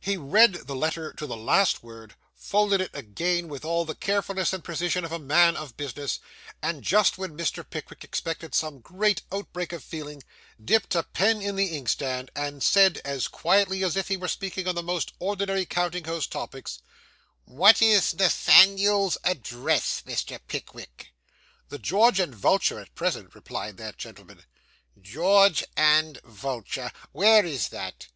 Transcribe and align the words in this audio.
He 0.00 0.16
read 0.16 0.54
the 0.66 0.74
letter 0.74 1.12
to 1.12 1.26
the 1.26 1.36
last 1.36 1.82
word, 1.82 2.14
folded 2.34 2.80
it 2.80 2.90
again 2.94 3.46
with 3.46 3.62
all 3.62 3.84
the 3.84 3.94
carefulness 3.94 4.54
and 4.54 4.64
precision 4.64 5.04
of 5.04 5.12
a 5.12 5.18
man 5.18 5.54
of 5.54 5.76
business, 5.76 6.18
and, 6.62 6.82
just 6.82 7.18
when 7.18 7.36
Mr. 7.36 7.62
Pickwick 7.62 8.02
expected 8.02 8.54
some 8.54 8.80
great 8.80 9.20
outbreak 9.30 9.74
of 9.74 9.84
feeling, 9.84 10.22
dipped 10.64 10.94
a 10.94 11.02
pen 11.02 11.42
in 11.42 11.56
the 11.56 11.66
ink 11.76 11.90
stand, 11.90 12.30
and 12.34 12.62
said, 12.62 13.02
as 13.04 13.28
quietly 13.28 13.84
as 13.84 13.98
if 13.98 14.08
he 14.08 14.16
were 14.16 14.28
speaking 14.28 14.66
on 14.66 14.74
the 14.74 14.82
most 14.82 15.12
ordinary 15.18 15.66
counting 15.66 16.04
house 16.04 16.26
topic 16.26 16.70
'What 17.44 17.82
is 17.82 18.14
Nathaniel's 18.14 19.18
address, 19.24 20.02
Mr. 20.06 20.40
Pickwick?' 20.48 21.08
'The 21.68 21.78
George 21.80 22.18
and 22.18 22.34
Vulture, 22.34 22.80
at 22.80 22.94
present,' 22.94 23.34
replied 23.34 23.76
that 23.76 23.98
gentleman. 23.98 24.42
'George 24.98 25.64
and 25.76 26.18
Vulture. 26.24 26.90
Where 27.12 27.44
is 27.44 27.68
that? 27.68 28.06